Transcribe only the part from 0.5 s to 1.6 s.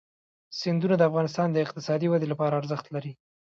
سیندونه د افغانستان د